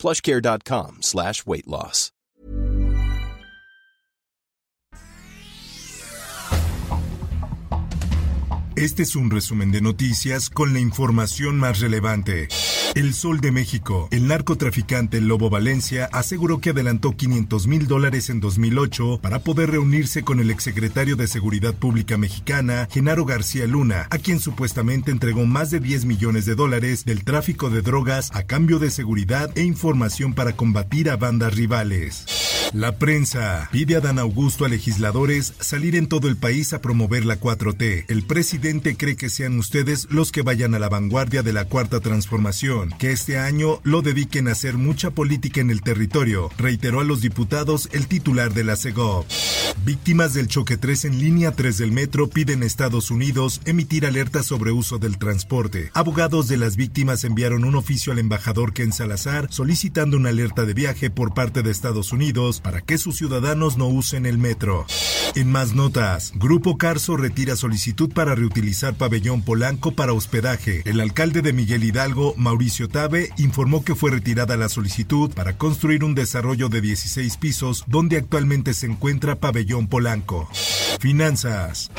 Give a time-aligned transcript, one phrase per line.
[0.00, 2.12] plushcare.com slash weight loss.
[8.80, 12.48] Este es un resumen de noticias con la información más relevante.
[12.94, 14.08] El Sol de México.
[14.10, 20.24] El narcotraficante Lobo Valencia aseguró que adelantó 500 mil dólares en 2008 para poder reunirse
[20.24, 25.70] con el exsecretario de Seguridad Pública mexicana, Genaro García Luna, a quien supuestamente entregó más
[25.70, 30.34] de 10 millones de dólares del tráfico de drogas a cambio de seguridad e información
[30.34, 32.49] para combatir a bandas rivales.
[32.72, 37.24] La prensa pide a Dan Augusto a legisladores salir en todo el país a promover
[37.24, 38.04] la 4T.
[38.06, 41.98] El presidente cree que sean ustedes los que vayan a la vanguardia de la cuarta
[41.98, 47.04] transformación, que este año lo dediquen a hacer mucha política en el territorio, reiteró a
[47.04, 49.26] los diputados el titular de la CEGOP.
[49.84, 54.46] Víctimas del choque 3 en línea 3 del metro piden a Estados Unidos emitir alertas
[54.46, 55.90] sobre uso del transporte.
[55.94, 60.74] Abogados de las víctimas enviaron un oficio al embajador Ken Salazar solicitando una alerta de
[60.74, 64.86] viaje por parte de Estados Unidos para que sus ciudadanos no usen el metro.
[65.34, 70.82] En más notas, Grupo Carso retira solicitud para reutilizar pabellón Polanco para hospedaje.
[70.84, 76.04] El alcalde de Miguel Hidalgo, Mauricio Tabe, informó que fue retirada la solicitud para construir
[76.04, 80.48] un desarrollo de 16 pisos donde actualmente se encuentra pabellón Polanco.
[81.00, 81.90] Finanzas.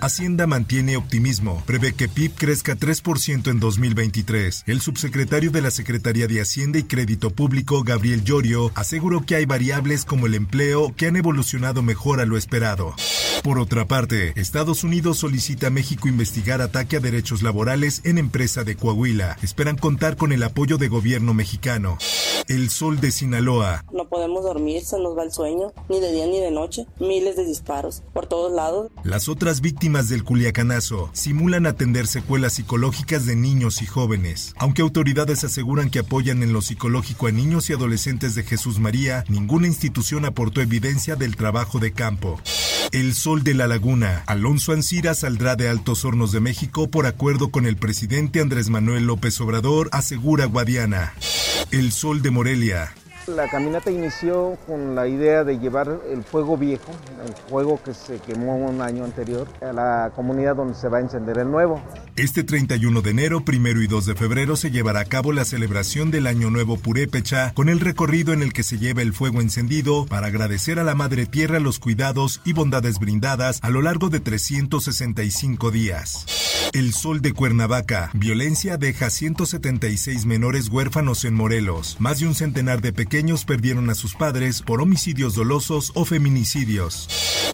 [0.00, 4.62] Hacienda mantiene optimismo, prevé que PIB crezca 3% en 2023.
[4.66, 9.44] El subsecretario de la Secretaría de Hacienda y Crédito Público, Gabriel Llorio, aseguró que hay
[9.44, 12.94] variables como el empleo que han evolucionado mejor a lo esperado.
[13.42, 18.62] Por otra parte, Estados Unidos solicita a México investigar ataque a derechos laborales en empresa
[18.62, 19.36] de Coahuila.
[19.42, 21.98] Esperan contar con el apoyo de gobierno mexicano.
[22.48, 23.84] El sol de Sinaloa.
[23.92, 26.86] No podemos dormir, se nos va el sueño, ni de día ni de noche.
[26.98, 28.90] Miles de disparos por todos lados.
[29.04, 34.54] Las otras víctimas del Culiacanazo simulan atender secuelas psicológicas de niños y jóvenes.
[34.56, 39.24] Aunque autoridades aseguran que apoyan en lo psicológico a niños y adolescentes de Jesús María,
[39.28, 42.40] ninguna institución aportó evidencia del trabajo de campo.
[42.92, 44.24] El Sol de la Laguna.
[44.26, 49.04] Alonso Ancira saldrá de Altos Hornos de México por acuerdo con el presidente Andrés Manuel
[49.04, 51.12] López Obrador, asegura Guadiana.
[51.70, 53.07] El Sol de Morelia.
[53.36, 56.90] La caminata inició con la idea de llevar el fuego viejo,
[57.26, 61.00] el fuego que se quemó un año anterior, a la comunidad donde se va a
[61.02, 61.78] encender el nuevo.
[62.16, 66.10] Este 31 de enero, primero y 2 de febrero se llevará a cabo la celebración
[66.10, 70.06] del Año Nuevo Purépecha, con el recorrido en el que se lleva el fuego encendido
[70.06, 74.20] para agradecer a la Madre Tierra los cuidados y bondades brindadas a lo largo de
[74.20, 76.24] 365 días.
[76.72, 78.10] El Sol de Cuernavaca.
[78.14, 81.96] Violencia deja 176 menores huérfanos en Morelos.
[81.98, 87.08] Más de un centenar de pequeños perdieron a sus padres por homicidios dolosos o feminicidios.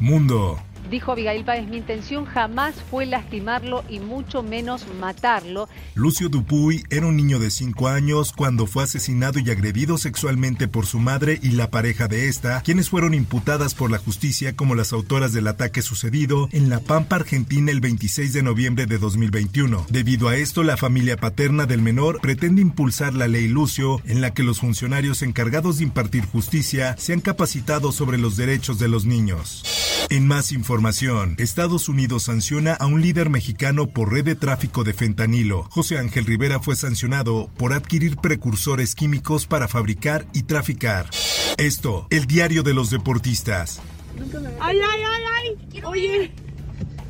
[0.00, 0.58] Mundo.
[0.88, 5.68] Dijo Abigail Páez, mi intención jamás fue lastimarlo y mucho menos matarlo.
[5.94, 10.86] Lucio Dupuy era un niño de 5 años cuando fue asesinado y agredido sexualmente por
[10.86, 14.92] su madre y la pareja de esta, quienes fueron imputadas por la justicia como las
[14.92, 19.86] autoras del ataque sucedido en La Pampa, Argentina, el 26 de noviembre de 2021.
[19.90, 24.32] Debido a esto, la familia paterna del menor pretende impulsar la ley Lucio, en la
[24.32, 29.64] que los funcionarios encargados de impartir justicia sean capacitados sobre los derechos de los niños.
[30.08, 30.69] En más información,
[31.38, 35.64] Estados Unidos sanciona a un líder mexicano por red de tráfico de fentanilo.
[35.70, 41.10] José Ángel Rivera fue sancionado por adquirir precursores químicos para fabricar y traficar.
[41.58, 43.80] Esto, el diario de los deportistas.
[44.60, 45.22] ¡Ay, ay, ay,
[45.72, 45.82] ay!
[45.84, 46.32] Oye,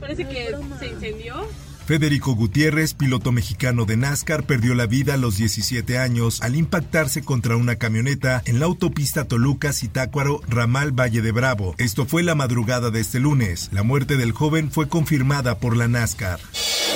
[0.00, 0.48] parece que
[0.78, 1.46] se incendió.
[1.86, 7.22] Federico Gutiérrez, piloto mexicano de NASCAR, perdió la vida a los 17 años al impactarse
[7.22, 11.74] contra una camioneta en la autopista Toluca-Zitácuaro, ramal Valle de Bravo.
[11.76, 13.68] Esto fue la madrugada de este lunes.
[13.70, 16.40] La muerte del joven fue confirmada por la NASCAR.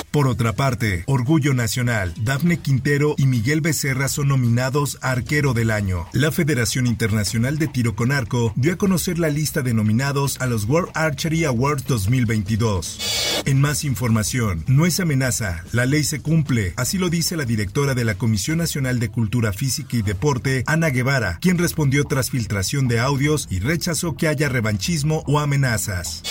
[0.09, 5.69] Por otra parte, Orgullo Nacional, Dafne Quintero y Miguel Becerra son nominados a Arquero del
[5.69, 6.07] Año.
[6.13, 10.47] La Federación Internacional de Tiro con Arco dio a conocer la lista de nominados a
[10.47, 13.18] los World Archery Awards 2022.
[13.45, 17.93] En más información, no es amenaza, la ley se cumple, así lo dice la directora
[17.93, 22.87] de la Comisión Nacional de Cultura Física y Deporte, Ana Guevara, quien respondió tras filtración
[22.87, 26.23] de audios y rechazó que haya revanchismo o amenazas.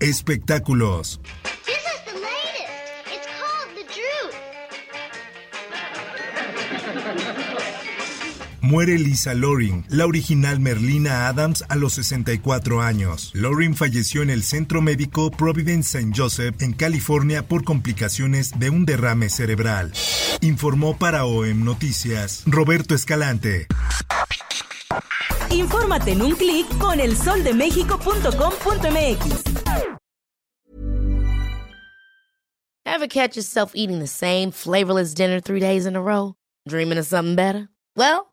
[0.00, 1.20] Espectáculos.
[8.66, 13.30] Muere Lisa Loring, la original Merlina Adams, a los 64 años.
[13.32, 16.10] Loring falleció en el centro médico Providence St.
[16.12, 19.92] Joseph, en California, por complicaciones de un derrame cerebral.
[20.40, 23.68] Informó para OEM Noticias Roberto Escalante.
[25.50, 29.44] Infórmate en un clic con elsoldemexico.com.mx.
[32.84, 36.34] Ever catch yourself eating the same flavorless dinner three days in a row?
[36.68, 37.68] Dreaming of something better?
[37.96, 38.32] Well,